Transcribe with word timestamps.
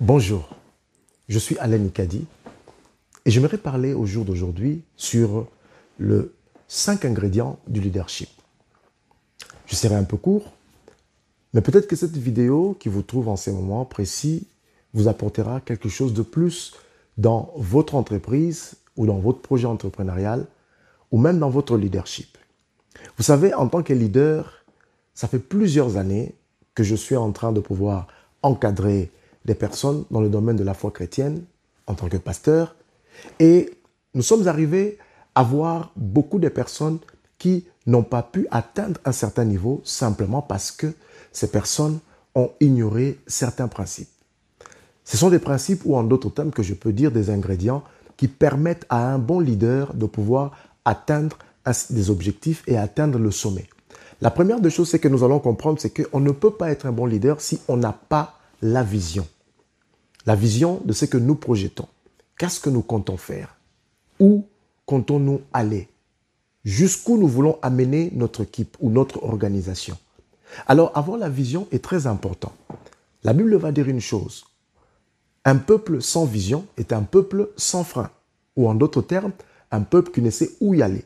Bonjour, 0.00 0.48
je 1.28 1.40
suis 1.40 1.58
Alain 1.58 1.78
Nikadi 1.78 2.24
et 3.24 3.30
j'aimerais 3.32 3.58
parler 3.58 3.94
au 3.94 4.06
jour 4.06 4.24
d'aujourd'hui 4.24 4.84
sur 4.96 5.48
le 5.98 6.36
5 6.68 7.04
ingrédients 7.04 7.58
du 7.66 7.80
leadership. 7.80 8.28
Je 9.66 9.74
serai 9.74 9.96
un 9.96 10.04
peu 10.04 10.16
court, 10.16 10.52
mais 11.52 11.62
peut-être 11.62 11.88
que 11.88 11.96
cette 11.96 12.16
vidéo 12.16 12.76
qui 12.78 12.88
vous 12.88 13.02
trouve 13.02 13.28
en 13.28 13.34
ces 13.34 13.50
moments 13.50 13.84
précis 13.84 14.46
vous 14.94 15.08
apportera 15.08 15.60
quelque 15.60 15.88
chose 15.88 16.14
de 16.14 16.22
plus 16.22 16.74
dans 17.16 17.52
votre 17.56 17.96
entreprise 17.96 18.76
ou 18.96 19.04
dans 19.04 19.18
votre 19.18 19.40
projet 19.40 19.66
entrepreneurial 19.66 20.46
ou 21.10 21.18
même 21.18 21.40
dans 21.40 21.50
votre 21.50 21.76
leadership. 21.76 22.38
Vous 23.16 23.24
savez, 23.24 23.52
en 23.52 23.66
tant 23.66 23.82
que 23.82 23.94
leader, 23.94 24.64
ça 25.12 25.26
fait 25.26 25.40
plusieurs 25.40 25.96
années 25.96 26.36
que 26.76 26.84
je 26.84 26.94
suis 26.94 27.16
en 27.16 27.32
train 27.32 27.50
de 27.50 27.58
pouvoir 27.58 28.06
encadrer 28.42 29.10
des 29.48 29.54
personnes 29.54 30.04
dans 30.10 30.20
le 30.20 30.28
domaine 30.28 30.56
de 30.56 30.62
la 30.62 30.74
foi 30.74 30.92
chrétienne 30.92 31.42
en 31.86 31.94
tant 31.94 32.08
que 32.08 32.18
pasteur. 32.18 32.76
Et 33.40 33.70
nous 34.14 34.22
sommes 34.22 34.46
arrivés 34.46 34.98
à 35.34 35.42
voir 35.42 35.90
beaucoup 35.96 36.38
de 36.38 36.48
personnes 36.48 36.98
qui 37.38 37.66
n'ont 37.86 38.02
pas 38.02 38.22
pu 38.22 38.46
atteindre 38.50 39.00
un 39.04 39.12
certain 39.12 39.44
niveau 39.44 39.80
simplement 39.84 40.42
parce 40.42 40.70
que 40.70 40.92
ces 41.32 41.50
personnes 41.50 41.98
ont 42.34 42.50
ignoré 42.60 43.18
certains 43.26 43.68
principes. 43.68 44.10
Ce 45.04 45.16
sont 45.16 45.30
des 45.30 45.38
principes 45.38 45.82
ou 45.86 45.96
en 45.96 46.04
d'autres 46.04 46.28
termes 46.28 46.50
que 46.50 46.62
je 46.62 46.74
peux 46.74 46.92
dire 46.92 47.10
des 47.10 47.30
ingrédients 47.30 47.82
qui 48.18 48.28
permettent 48.28 48.84
à 48.90 49.10
un 49.10 49.18
bon 49.18 49.40
leader 49.40 49.94
de 49.94 50.04
pouvoir 50.04 50.52
atteindre 50.84 51.38
des 51.88 52.10
objectifs 52.10 52.62
et 52.66 52.76
atteindre 52.76 53.18
le 53.18 53.30
sommet. 53.30 53.66
La 54.20 54.30
première 54.30 54.60
des 54.60 54.70
choses, 54.70 54.90
c'est 54.90 54.98
que 54.98 55.08
nous 55.08 55.24
allons 55.24 55.38
comprendre, 55.38 55.80
c'est 55.80 55.90
qu'on 55.90 56.20
ne 56.20 56.32
peut 56.32 56.50
pas 56.50 56.70
être 56.70 56.84
un 56.86 56.92
bon 56.92 57.06
leader 57.06 57.40
si 57.40 57.60
on 57.68 57.76
n'a 57.78 57.92
pas 57.92 58.38
la 58.60 58.82
vision 58.82 59.26
la 60.26 60.34
vision 60.34 60.80
de 60.84 60.92
ce 60.92 61.04
que 61.04 61.18
nous 61.18 61.34
projetons. 61.34 61.88
Qu'est-ce 62.38 62.60
que 62.60 62.70
nous 62.70 62.82
comptons 62.82 63.16
faire? 63.16 63.56
Où 64.20 64.44
comptons-nous 64.86 65.40
aller? 65.52 65.88
Jusqu'où 66.64 67.16
nous 67.16 67.28
voulons 67.28 67.58
amener 67.62 68.10
notre 68.14 68.42
équipe 68.42 68.76
ou 68.80 68.90
notre 68.90 69.22
organisation? 69.22 69.96
Alors, 70.66 70.96
avoir 70.96 71.18
la 71.18 71.28
vision 71.28 71.66
est 71.72 71.82
très 71.82 72.06
important. 72.06 72.52
La 73.24 73.32
Bible 73.32 73.56
va 73.56 73.72
dire 73.72 73.88
une 73.88 74.00
chose. 74.00 74.44
Un 75.44 75.56
peuple 75.56 76.02
sans 76.02 76.24
vision 76.24 76.66
est 76.76 76.92
un 76.92 77.02
peuple 77.02 77.50
sans 77.56 77.84
frein. 77.84 78.10
Ou 78.56 78.68
en 78.68 78.74
d'autres 78.74 79.02
termes, 79.02 79.32
un 79.70 79.82
peuple 79.82 80.10
qui 80.10 80.22
ne 80.22 80.30
sait 80.30 80.50
où 80.60 80.74
y 80.74 80.82
aller. 80.82 81.04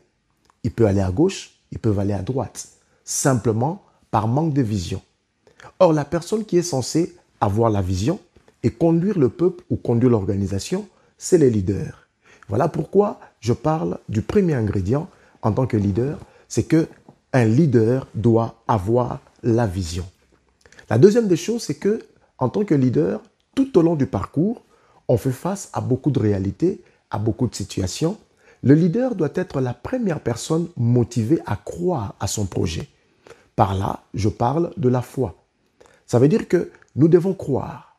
Il 0.64 0.70
peut 0.70 0.86
aller 0.86 1.00
à 1.00 1.10
gauche, 1.10 1.52
il 1.70 1.78
peut 1.78 1.96
aller 1.98 2.12
à 2.12 2.22
droite, 2.22 2.68
simplement 3.04 3.82
par 4.10 4.28
manque 4.28 4.52
de 4.52 4.62
vision. 4.62 5.02
Or, 5.78 5.92
la 5.92 6.04
personne 6.04 6.44
qui 6.44 6.58
est 6.58 6.62
censée 6.62 7.14
avoir 7.40 7.70
la 7.70 7.82
vision, 7.82 8.20
et 8.62 8.70
conduire 8.70 9.18
le 9.18 9.28
peuple 9.28 9.64
ou 9.70 9.76
conduire 9.76 10.10
l'organisation, 10.10 10.88
c'est 11.18 11.38
les 11.38 11.50
leaders. 11.50 12.08
Voilà 12.48 12.68
pourquoi 12.68 13.20
je 13.40 13.52
parle 13.52 13.98
du 14.08 14.22
premier 14.22 14.54
ingrédient 14.54 15.08
en 15.42 15.52
tant 15.52 15.66
que 15.66 15.76
leader, 15.76 16.18
c'est 16.48 16.64
que 16.64 16.86
un 17.32 17.44
leader 17.44 18.06
doit 18.14 18.62
avoir 18.68 19.20
la 19.42 19.66
vision. 19.66 20.04
La 20.90 20.98
deuxième 20.98 21.28
des 21.28 21.36
choses, 21.36 21.62
c'est 21.62 21.76
que 21.76 22.00
en 22.38 22.48
tant 22.48 22.64
que 22.64 22.74
leader, 22.74 23.22
tout 23.54 23.78
au 23.78 23.82
long 23.82 23.96
du 23.96 24.06
parcours, 24.06 24.62
on 25.08 25.16
fait 25.16 25.32
face 25.32 25.70
à 25.72 25.80
beaucoup 25.80 26.10
de 26.10 26.18
réalités, 26.18 26.82
à 27.10 27.18
beaucoup 27.18 27.46
de 27.46 27.54
situations. 27.54 28.18
Le 28.62 28.74
leader 28.74 29.14
doit 29.14 29.32
être 29.34 29.60
la 29.60 29.74
première 29.74 30.20
personne 30.20 30.68
motivée 30.76 31.40
à 31.46 31.56
croire 31.56 32.14
à 32.20 32.26
son 32.26 32.46
projet. 32.46 32.88
Par 33.56 33.74
là, 33.74 34.04
je 34.14 34.28
parle 34.28 34.72
de 34.76 34.88
la 34.88 35.02
foi. 35.02 35.34
Ça 36.06 36.18
veut 36.18 36.28
dire 36.28 36.48
que 36.48 36.70
nous 36.96 37.08
devons 37.08 37.34
croire 37.34 37.91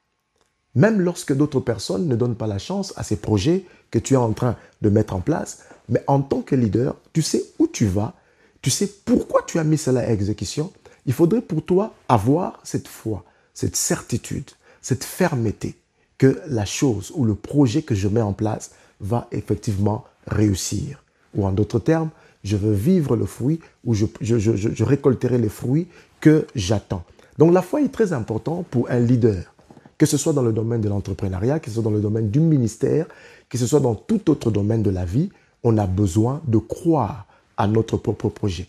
même 0.76 1.02
lorsque 1.02 1.34
d'autres 1.34 1.60
personnes 1.60 2.08
ne 2.08 2.16
donnent 2.16 2.36
pas 2.36 2.48
la 2.48 2.58
chance 2.58 2.94
à 2.96 3.04
ces 3.04 3.16
projets 3.16 3.66
que 3.92 4.00
tu 4.00 4.16
es 4.16 4.18
en 4.18 4.34
train 4.34 4.56
de 4.82 4.90
mettre 4.90 5.16
en 5.16 5.22
place, 5.22 5.60
mais 5.90 6.04
en 6.08 6.22
tant 6.22 6.42
que 6.42 6.56
leader, 6.56 6.96
tu 7.14 7.22
sais 7.22 7.44
où 7.60 7.68
tu 7.68 7.86
vas, 7.86 8.14
tu 8.62 8.70
sais 8.70 8.88
pourquoi 9.06 9.44
tu 9.46 9.60
as 9.60 9.64
mis 9.64 9.78
cela 9.78 10.02
à 10.02 10.10
exécution. 10.10 10.72
Il 11.06 11.14
faudrait 11.14 11.42
pour 11.42 11.64
toi 11.64 11.94
avoir 12.08 12.60
cette 12.64 12.88
foi, 12.88 13.24
cette 13.54 13.76
certitude, 13.76 14.50
cette 14.82 15.04
fermeté 15.04 15.76
que 16.18 16.42
la 16.48 16.66
chose 16.66 17.12
ou 17.16 17.26
le 17.26 17.36
projet 17.36 17.82
que 17.82 17.96
je 17.96 18.08
mets 18.08 18.22
en 18.22 18.34
place 18.34 18.72
va 19.02 19.28
effectivement 19.32 20.06
réussir. 20.28 21.04
Ou 21.36 21.46
en 21.46 21.52
d'autres 21.52 21.80
termes, 21.80 22.10
je 22.44 22.58
veux 22.58 22.74
vivre 22.74 23.16
le 23.16 23.26
fruit 23.26 23.60
ou 23.86 23.94
je, 23.94 24.84
récolterai 24.84 25.38
les 25.38 25.50
fruits 25.50 25.88
que 26.22 26.46
j'attends. 26.56 27.04
Donc 27.38 27.54
la 27.54 27.62
foi 27.62 27.82
est 27.82 27.92
très 27.92 28.14
importante 28.14 28.68
pour 28.68 28.90
un 28.90 29.00
leader 29.00 29.53
que 29.98 30.06
ce 30.06 30.18
soit 30.18 30.34
dans 30.34 30.42
le 30.42 30.54
domaine 30.54 30.82
de 30.82 30.90
l'entrepreneuriat, 30.90 31.60
que 31.60 31.68
ce 31.68 31.76
soit 31.76 31.84
dans 31.84 31.92
le 31.92 32.02
domaine 32.02 32.30
du 32.30 32.40
ministère, 32.40 33.08
que 33.50 33.58
ce 33.58 33.68
soit 33.68 33.80
dans 33.80 33.96
tout 33.96 34.30
autre 34.30 34.52
domaine 34.52 34.84
de 34.84 34.90
la 34.90 35.06
vie, 35.06 35.30
on 35.64 35.78
a 35.78 35.88
besoin 35.88 36.42
de 36.48 36.58
croire 36.58 37.26
à 37.58 37.68
notre 37.68 37.98
propre 37.98 38.30
projet. 38.30 38.68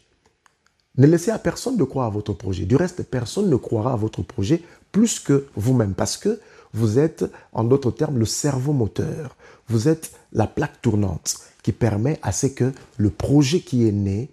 Ne 0.96 1.06
laissez 1.06 1.30
à 1.30 1.38
personne 1.38 1.76
de 1.76 1.84
croire 1.84 2.06
à 2.06 2.10
votre 2.10 2.32
projet. 2.32 2.66
Du 2.66 2.76
reste, 2.76 3.02
personne 3.02 3.50
ne 3.50 3.56
croira 3.56 3.92
à 3.92 3.96
votre 3.96 4.22
projet 4.22 4.62
plus 4.92 5.18
que 5.18 5.46
vous-même 5.56 5.94
parce 5.94 6.16
que 6.16 6.40
vous 6.72 6.98
êtes, 6.98 7.24
en 7.52 7.64
d'autres 7.64 7.90
termes, 7.90 8.18
le 8.18 8.26
cerveau 8.26 8.72
moteur. 8.72 9.36
Vous 9.68 9.88
êtes 9.88 10.12
la 10.32 10.46
plaque 10.46 10.80
tournante 10.82 11.36
qui 11.62 11.72
permet 11.72 12.18
à 12.22 12.30
ce 12.30 12.46
que 12.46 12.72
le 12.96 13.10
projet 13.10 13.60
qui 13.60 13.88
est 13.88 13.92
né 13.92 14.30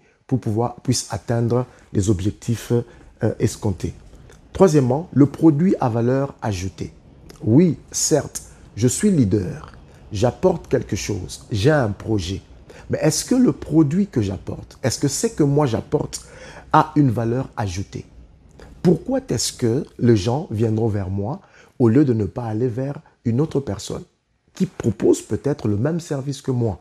puisse 0.82 1.08
atteindre 1.10 1.66
les 1.92 2.10
objectifs 2.10 2.72
euh, 2.72 3.34
escomptés. 3.38 3.94
Troisièmement, 4.52 5.08
le 5.12 5.26
produit 5.26 5.74
à 5.80 5.88
valeur 5.88 6.34
ajoutée. 6.42 6.92
Oui, 7.42 7.78
certes, 7.90 8.42
je 8.76 8.86
suis 8.86 9.10
leader, 9.10 9.72
j'apporte 10.12 10.68
quelque 10.68 10.96
chose, 10.96 11.46
j'ai 11.50 11.70
un 11.70 11.90
projet. 11.90 12.42
Mais 12.90 12.98
est-ce 13.00 13.24
que 13.24 13.34
le 13.34 13.52
produit 13.52 14.06
que 14.06 14.20
j'apporte, 14.20 14.78
est-ce 14.82 14.98
que 14.98 15.08
c'est 15.08 15.30
que 15.30 15.42
moi 15.42 15.66
j'apporte 15.66 16.26
a 16.72 16.92
une 16.96 17.10
valeur 17.10 17.48
ajoutée? 17.56 18.04
Pourquoi 18.82 19.20
est-ce 19.28 19.52
que 19.52 19.86
les 19.98 20.16
gens 20.16 20.48
viendront 20.50 20.88
vers 20.88 21.08
moi 21.08 21.40
au 21.78 21.88
lieu 21.88 22.04
de 22.04 22.12
ne 22.12 22.26
pas 22.26 22.44
aller 22.44 22.68
vers 22.68 23.00
une 23.24 23.40
autre 23.40 23.60
personne 23.60 24.04
qui 24.54 24.66
propose 24.66 25.22
peut-être 25.22 25.68
le 25.68 25.76
même 25.76 26.00
service 26.00 26.42
que 26.42 26.50
moi? 26.50 26.80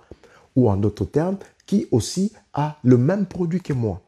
Ou 0.55 0.69
en 0.69 0.75
d'autres 0.75 1.05
termes, 1.05 1.37
qui 1.65 1.87
aussi 1.91 2.33
a 2.53 2.77
le 2.83 2.97
même 2.97 3.25
produit 3.25 3.61
que 3.61 3.73
moi? 3.73 4.01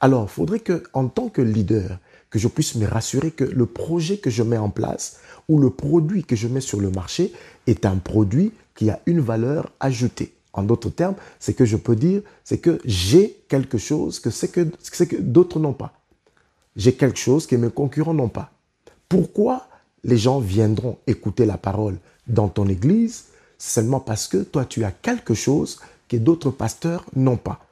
Alors, 0.00 0.24
il 0.24 0.30
faudrait 0.30 0.60
que 0.60 0.82
en 0.94 1.08
tant 1.08 1.28
que 1.28 1.42
leader, 1.42 1.98
que 2.30 2.38
je 2.38 2.48
puisse 2.48 2.74
me 2.74 2.86
rassurer 2.86 3.30
que 3.30 3.44
le 3.44 3.66
projet 3.66 4.18
que 4.18 4.30
je 4.30 4.42
mets 4.42 4.58
en 4.58 4.70
place 4.70 5.18
ou 5.48 5.58
le 5.58 5.70
produit 5.70 6.24
que 6.24 6.36
je 6.36 6.48
mets 6.48 6.60
sur 6.60 6.80
le 6.80 6.90
marché 6.90 7.32
est 7.66 7.86
un 7.86 7.96
produit 7.96 8.52
qui 8.74 8.90
a 8.90 9.00
une 9.06 9.20
valeur 9.20 9.70
ajoutée. 9.80 10.32
En 10.52 10.62
d'autres 10.62 10.90
termes, 10.90 11.16
c'est 11.38 11.54
que 11.54 11.64
je 11.64 11.76
peux 11.76 11.96
dire, 11.96 12.22
c'est 12.42 12.58
que 12.58 12.80
j'ai 12.84 13.36
quelque 13.48 13.78
chose 13.78 14.20
que, 14.20 14.30
que 15.04 15.16
d'autres 15.20 15.60
n'ont 15.60 15.74
pas. 15.74 15.92
J'ai 16.76 16.94
quelque 16.94 17.18
chose 17.18 17.46
que 17.46 17.56
mes 17.56 17.70
concurrents 17.70 18.14
n'ont 18.14 18.28
pas. 18.28 18.50
Pourquoi 19.08 19.66
les 20.02 20.18
gens 20.18 20.40
viendront 20.40 20.98
écouter 21.06 21.46
la 21.46 21.58
parole 21.58 21.98
dans 22.26 22.48
ton 22.48 22.68
église? 22.68 23.26
Seulement 23.58 24.00
parce 24.00 24.28
que 24.28 24.38
toi, 24.38 24.64
tu 24.64 24.84
as 24.84 24.90
quelque 24.90 25.34
chose 25.34 25.78
que 26.08 26.16
d'autres 26.16 26.50
pasteurs 26.50 27.04
n'ont 27.14 27.36
pas. 27.36 27.65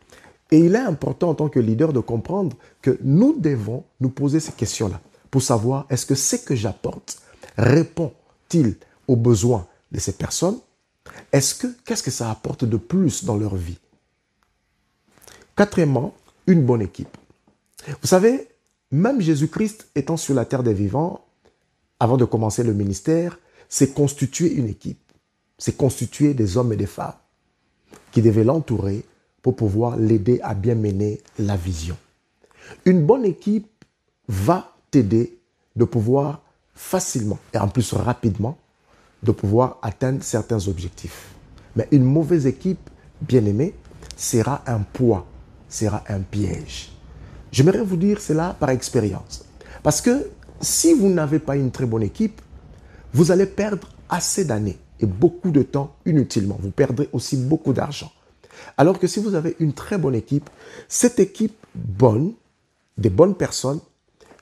Et 0.54 0.58
il 0.60 0.76
est 0.76 0.78
important 0.78 1.30
en 1.30 1.34
tant 1.34 1.48
que 1.48 1.58
leader 1.58 1.92
de 1.92 1.98
comprendre 1.98 2.56
que 2.80 2.96
nous 3.02 3.34
devons 3.36 3.82
nous 3.98 4.08
poser 4.08 4.38
ces 4.38 4.52
questions-là 4.52 5.00
pour 5.32 5.42
savoir 5.42 5.84
est-ce 5.90 6.06
que 6.06 6.14
ce 6.14 6.36
que 6.36 6.54
j'apporte 6.54 7.18
répond-il 7.58 8.76
aux 9.08 9.16
besoins 9.16 9.66
de 9.90 9.98
ces 9.98 10.12
personnes? 10.12 10.60
Est-ce 11.32 11.56
que 11.56 11.66
qu'est-ce 11.84 12.04
que 12.04 12.12
ça 12.12 12.30
apporte 12.30 12.64
de 12.64 12.76
plus 12.76 13.24
dans 13.24 13.36
leur 13.36 13.56
vie? 13.56 13.80
Quatrièmement, 15.56 16.14
une 16.46 16.62
bonne 16.62 16.82
équipe. 16.82 17.16
Vous 18.00 18.06
savez, 18.06 18.46
même 18.92 19.20
Jésus-Christ 19.20 19.88
étant 19.96 20.16
sur 20.16 20.34
la 20.36 20.44
terre 20.44 20.62
des 20.62 20.72
vivants, 20.72 21.24
avant 21.98 22.16
de 22.16 22.24
commencer 22.24 22.62
le 22.62 22.74
ministère, 22.74 23.40
s'est 23.68 23.90
constitué 23.90 24.52
une 24.52 24.68
équipe. 24.68 25.02
C'est 25.58 25.76
constitué 25.76 26.32
des 26.32 26.56
hommes 26.56 26.72
et 26.72 26.76
des 26.76 26.86
femmes 26.86 27.16
qui 28.12 28.22
devaient 28.22 28.44
l'entourer 28.44 29.04
pour 29.44 29.56
pouvoir 29.56 29.98
l'aider 29.98 30.40
à 30.42 30.54
bien 30.54 30.74
mener 30.74 31.20
la 31.38 31.54
vision. 31.54 31.98
Une 32.86 33.04
bonne 33.04 33.26
équipe 33.26 33.84
va 34.26 34.72
t'aider 34.90 35.38
de 35.76 35.84
pouvoir 35.84 36.40
facilement 36.72 37.38
et 37.52 37.58
en 37.58 37.68
plus 37.68 37.92
rapidement 37.92 38.56
de 39.22 39.32
pouvoir 39.32 39.76
atteindre 39.82 40.22
certains 40.22 40.66
objectifs. 40.66 41.34
Mais 41.76 41.86
une 41.92 42.04
mauvaise 42.04 42.46
équipe, 42.46 42.88
bien 43.20 43.44
aimée, 43.44 43.74
sera 44.16 44.62
un 44.66 44.80
poids, 44.80 45.26
sera 45.68 46.02
un 46.08 46.20
piège. 46.20 46.90
J'aimerais 47.52 47.82
vous 47.82 47.98
dire 47.98 48.22
cela 48.22 48.56
par 48.58 48.70
expérience. 48.70 49.44
Parce 49.82 50.00
que 50.00 50.30
si 50.62 50.94
vous 50.94 51.10
n'avez 51.10 51.38
pas 51.38 51.56
une 51.56 51.70
très 51.70 51.84
bonne 51.84 52.02
équipe, 52.02 52.40
vous 53.12 53.30
allez 53.30 53.46
perdre 53.46 53.90
assez 54.08 54.46
d'années 54.46 54.78
et 55.00 55.06
beaucoup 55.06 55.50
de 55.50 55.62
temps 55.62 55.96
inutilement. 56.06 56.58
Vous 56.58 56.70
perdrez 56.70 57.10
aussi 57.12 57.36
beaucoup 57.36 57.74
d'argent. 57.74 58.10
Alors 58.76 58.98
que 58.98 59.06
si 59.06 59.20
vous 59.20 59.34
avez 59.34 59.56
une 59.60 59.72
très 59.72 59.98
bonne 59.98 60.14
équipe, 60.14 60.48
cette 60.88 61.20
équipe 61.20 61.56
bonne, 61.74 62.32
des 62.96 63.10
bonnes 63.10 63.34
personnes 63.34 63.80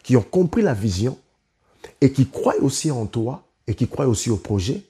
qui 0.02 0.16
ont 0.16 0.22
compris 0.22 0.62
la 0.62 0.74
vision 0.74 1.18
et 2.00 2.12
qui 2.12 2.28
croient 2.28 2.60
aussi 2.60 2.90
en 2.90 3.06
toi, 3.06 3.44
et 3.66 3.74
qui 3.74 3.88
croient 3.88 4.08
aussi 4.08 4.30
au 4.30 4.36
projet, 4.36 4.82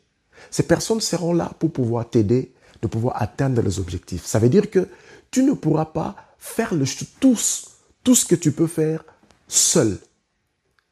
ces 0.50 0.62
personnes 0.62 1.00
seront 1.00 1.34
là 1.34 1.52
pour 1.58 1.72
pouvoir 1.72 2.08
t'aider 2.08 2.52
de 2.80 2.88
pouvoir 2.88 3.22
atteindre 3.22 3.62
les 3.62 3.78
objectifs. 3.78 4.26
Ça 4.26 4.38
veut 4.38 4.48
dire 4.48 4.70
que 4.70 4.88
tu 5.30 5.44
ne 5.44 5.52
pourras 5.52 5.86
pas 5.86 6.16
faire 6.38 6.74
tout 7.20 7.36
ce 7.36 8.24
que 8.24 8.34
tu 8.34 8.50
peux 8.52 8.66
faire 8.66 9.04
seul. 9.46 9.98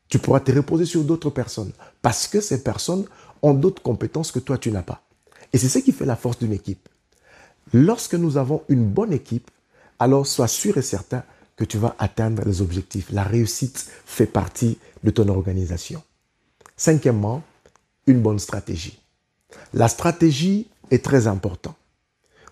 Tu 0.09 0.19
pourras 0.19 0.41
te 0.41 0.53
reposer 0.53 0.85
sur 0.85 1.03
d'autres 1.03 1.31
personnes 1.31 1.73
parce 2.01 2.29
que 2.29 2.41
ces 2.41 2.63
personnes 2.63 3.07
ont 3.43 3.55
d'autres 3.55 3.83
compétences 3.83 4.31
que 4.33 4.39
toi, 4.39 4.57
tu 4.59 4.71
n'as 4.71 4.83
pas. 4.83 5.03
Et 5.53 5.59
c'est 5.59 5.69
ce 5.69 5.79
qui 5.81 5.93
fait 5.93 6.07
la 6.07 6.17
force 6.17 6.39
d'une 6.39 6.53
équipe. 6.53 6.89
Lorsque 7.73 8.15
nous 8.15 8.37
avons 8.37 8.63
une 8.69 8.85
bonne 8.85 9.13
équipe, 9.13 9.51
alors 9.99 10.27
sois 10.27 10.49
sûr 10.49 10.77
et 10.79 10.83
certain 10.83 11.23
que 11.57 11.65
tu 11.65 11.79
vas 11.79 11.95
atteindre 11.99 12.43
les 12.45 12.63
objectifs. 12.63 13.11
La 13.13 13.23
réussite 13.23 13.91
fait 14.07 14.27
partie 14.27 14.79
de 15.05 15.11
ton 15.11 15.29
organisation. 15.29 16.03
Cinquièmement, 16.77 17.43
une 18.07 18.21
bonne 18.21 18.39
stratégie. 18.39 18.99
La 19.75 19.89
stratégie 19.89 20.69
est 20.91 21.05
très 21.05 21.27
importante. 21.27 21.77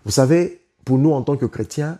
Vous 0.05 0.11
savez, 0.11 0.61
pour 0.85 0.97
nous 0.97 1.11
en 1.11 1.21
tant 1.21 1.37
que 1.37 1.45
chrétiens, 1.45 1.99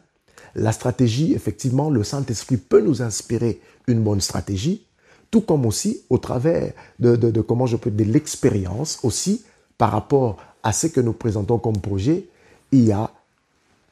la 0.55 0.71
stratégie, 0.71 1.33
effectivement, 1.33 1.89
le 1.89 2.03
Saint-Esprit 2.03 2.57
peut 2.57 2.81
nous 2.81 3.01
inspirer 3.01 3.59
une 3.87 4.01
bonne 4.03 4.21
stratégie, 4.21 4.85
tout 5.31 5.41
comme 5.41 5.65
aussi 5.65 6.03
au 6.09 6.17
travers 6.17 6.73
de, 6.99 7.41
comment 7.41 7.65
je 7.65 7.77
peux 7.77 7.91
de 7.91 8.03
l'expérience 8.03 8.99
aussi 9.03 9.43
par 9.77 9.91
rapport 9.91 10.37
à 10.63 10.73
ce 10.73 10.87
que 10.87 11.01
nous 11.01 11.13
présentons 11.13 11.59
comme 11.59 11.77
projet, 11.77 12.27
il 12.71 12.85
y 12.85 12.91
a 12.91 13.11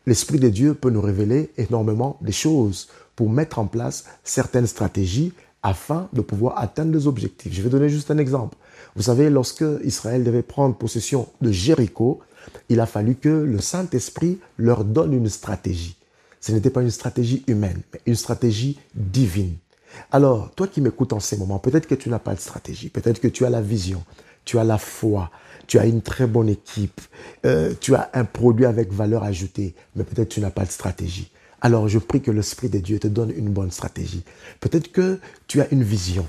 l'Esprit 0.05 0.39
de 0.39 0.49
Dieu 0.49 0.73
peut 0.73 0.89
nous 0.89 1.01
révéler 1.01 1.51
énormément 1.57 2.17
de 2.21 2.31
choses 2.31 2.87
pour 3.15 3.29
mettre 3.29 3.59
en 3.59 3.65
place 3.65 4.05
certaines 4.23 4.67
stratégies 4.67 5.33
afin 5.63 6.07
de 6.13 6.21
pouvoir 6.21 6.57
atteindre 6.59 6.93
les 6.93 7.07
objectifs. 7.07 7.53
Je 7.53 7.61
vais 7.61 7.69
donner 7.69 7.89
juste 7.89 8.09
un 8.09 8.17
exemple. 8.17 8.55
Vous 8.95 9.03
savez, 9.03 9.29
lorsque 9.29 9.65
Israël 9.83 10.23
devait 10.23 10.43
prendre 10.43 10.75
possession 10.75 11.27
de 11.41 11.51
Jéricho, 11.51 12.21
il 12.69 12.79
a 12.79 12.85
fallu 12.85 13.15
que 13.15 13.27
le 13.27 13.59
Saint-Esprit 13.59 14.39
leur 14.57 14.85
donne 14.85 15.13
une 15.13 15.29
stratégie. 15.29 15.97
Ce 16.39 16.51
n'était 16.51 16.69
pas 16.69 16.83
une 16.83 16.91
stratégie 16.91 17.43
humaine, 17.47 17.81
mais 17.91 17.99
une 18.05 18.15
stratégie 18.15 18.79
divine. 18.95 19.55
Alors, 20.11 20.51
toi 20.51 20.67
qui 20.67 20.79
m'écoutes 20.79 21.13
en 21.13 21.19
ces 21.19 21.37
moments, 21.37 21.59
peut-être 21.59 21.87
que 21.87 21.95
tu 21.95 22.09
n'as 22.09 22.19
pas 22.19 22.35
de 22.35 22.39
stratégie, 22.39 22.89
peut-être 22.89 23.19
que 23.19 23.27
tu 23.27 23.45
as 23.45 23.49
la 23.49 23.61
vision, 23.61 24.03
tu 24.45 24.59
as 24.59 24.63
la 24.63 24.77
foi, 24.77 25.31
tu 25.67 25.77
as 25.79 25.85
une 25.85 26.01
très 26.01 26.27
bonne 26.27 26.49
équipe, 26.49 27.01
euh, 27.45 27.73
tu 27.79 27.93
as 27.93 28.09
un 28.13 28.25
produit 28.25 28.65
avec 28.65 28.91
valeur 28.91 29.23
ajoutée, 29.23 29.75
mais 29.95 30.03
peut-être 30.03 30.29
tu 30.29 30.39
n'as 30.39 30.49
pas 30.49 30.65
de 30.65 30.71
stratégie. 30.71 31.29
Alors, 31.61 31.87
je 31.87 31.99
prie 31.99 32.21
que 32.21 32.31
l'Esprit 32.31 32.69
de 32.69 32.79
Dieu 32.79 32.99
te 32.99 33.07
donne 33.07 33.31
une 33.35 33.49
bonne 33.49 33.71
stratégie. 33.71 34.23
Peut-être 34.59 34.91
que 34.91 35.19
tu 35.47 35.61
as 35.61 35.71
une 35.71 35.83
vision, 35.83 36.25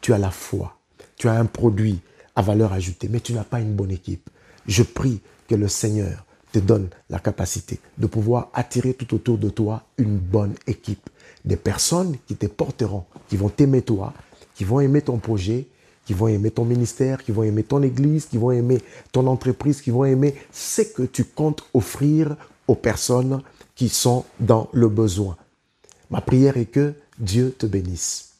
tu 0.00 0.12
as 0.12 0.18
la 0.18 0.30
foi, 0.30 0.78
tu 1.16 1.28
as 1.28 1.32
un 1.32 1.46
produit 1.46 2.00
à 2.36 2.42
valeur 2.42 2.72
ajoutée, 2.72 3.08
mais 3.08 3.20
tu 3.20 3.32
n'as 3.32 3.44
pas 3.44 3.60
une 3.60 3.74
bonne 3.74 3.90
équipe. 3.90 4.28
Je 4.66 4.82
prie 4.82 5.20
que 5.48 5.54
le 5.54 5.68
Seigneur 5.68 6.24
te 6.52 6.58
donne 6.58 6.88
la 7.08 7.18
capacité 7.18 7.78
de 7.98 8.06
pouvoir 8.06 8.50
attirer 8.52 8.94
tout 8.94 9.14
autour 9.14 9.38
de 9.38 9.48
toi 9.48 9.84
une 9.96 10.18
bonne 10.18 10.54
équipe. 10.66 11.08
Des 11.44 11.56
personnes 11.56 12.16
qui 12.26 12.36
te 12.36 12.46
porteront, 12.46 13.04
qui 13.28 13.36
vont 13.36 13.48
t'aimer 13.48 13.82
toi, 13.82 14.12
qui 14.54 14.64
vont 14.64 14.80
aimer 14.80 15.02
ton 15.02 15.18
projet, 15.18 15.68
qui 16.08 16.14
vont 16.14 16.28
aimer 16.28 16.50
ton 16.50 16.64
ministère, 16.64 17.22
qui 17.22 17.32
vont 17.32 17.42
aimer 17.42 17.62
ton 17.62 17.82
église, 17.82 18.24
qui 18.24 18.38
vont 18.38 18.50
aimer 18.50 18.78
ton 19.12 19.26
entreprise, 19.26 19.82
qui 19.82 19.90
vont 19.90 20.06
aimer 20.06 20.34
ce 20.50 20.80
que 20.80 21.02
tu 21.02 21.22
comptes 21.22 21.62
offrir 21.74 22.34
aux 22.66 22.74
personnes 22.74 23.42
qui 23.74 23.90
sont 23.90 24.24
dans 24.40 24.70
le 24.72 24.88
besoin. 24.88 25.36
Ma 26.08 26.22
prière 26.22 26.56
est 26.56 26.64
que 26.64 26.94
Dieu 27.18 27.54
te 27.58 27.66
bénisse. 27.66 28.30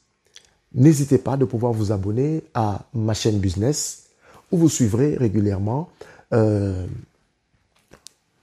N'hésitez 0.75 1.19
pas 1.19 1.37
de 1.37 1.44
pouvoir 1.44 1.75
vous 1.75 1.93
abonner 1.93 2.43
à 2.55 2.87
ma 2.94 3.12
chaîne 3.12 3.38
business 3.38 4.05
où 4.50 4.56
vous 4.56 4.71
suivrez 4.71 5.19
régulièrement 5.19 5.91
euh, 6.32 6.87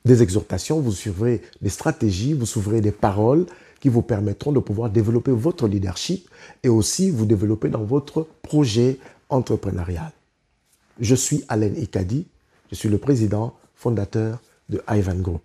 des 0.06 0.22
exhortations, 0.22 0.80
vous 0.80 0.92
suivrez 0.92 1.42
des 1.64 1.70
stratégies, 1.70 2.34
vous 2.34 2.46
suivrez 2.46 2.80
des 2.80 2.92
paroles 2.92 3.48
qui 3.80 3.90
vous 3.90 4.02
permettront 4.02 4.52
de 4.52 4.60
pouvoir 4.60 4.90
développer 4.90 5.32
votre 5.32 5.68
leadership 5.68 6.30
et 6.64 6.70
aussi 6.70 7.10
vous 7.10 7.26
développer 7.26 7.70
dans 7.70 7.84
votre 7.84 8.28
projet 8.42 9.00
entrepreneurial. 9.30 10.12
Je 11.00 11.16
suis 11.16 11.44
Alain 11.48 11.74
Ikadi, 11.76 12.28
je 12.70 12.76
suis 12.76 12.90
le 12.90 12.98
président 12.98 13.56
fondateur 13.76 14.40
de 14.70 14.82
Ivan 14.90 15.16
Group. 15.16 15.44